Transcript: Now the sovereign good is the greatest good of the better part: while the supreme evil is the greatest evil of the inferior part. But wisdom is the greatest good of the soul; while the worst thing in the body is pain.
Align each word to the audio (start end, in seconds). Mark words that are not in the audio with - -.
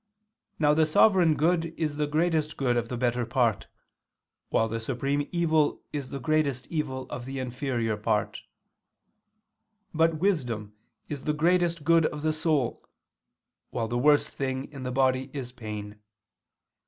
Now 0.57 0.73
the 0.73 0.87
sovereign 0.87 1.35
good 1.35 1.75
is 1.77 1.95
the 1.97 2.07
greatest 2.07 2.57
good 2.57 2.75
of 2.75 2.89
the 2.89 2.97
better 2.97 3.23
part: 3.23 3.67
while 4.49 4.67
the 4.67 4.79
supreme 4.79 5.29
evil 5.31 5.83
is 5.93 6.09
the 6.09 6.17
greatest 6.19 6.65
evil 6.71 7.03
of 7.11 7.25
the 7.25 7.37
inferior 7.37 7.95
part. 7.97 8.41
But 9.93 10.17
wisdom 10.17 10.73
is 11.07 11.25
the 11.25 11.33
greatest 11.33 11.83
good 11.83 12.07
of 12.07 12.23
the 12.23 12.33
soul; 12.33 12.83
while 13.69 13.87
the 13.87 13.95
worst 13.99 14.29
thing 14.29 14.71
in 14.71 14.81
the 14.81 14.91
body 14.91 15.29
is 15.33 15.51
pain. 15.51 15.99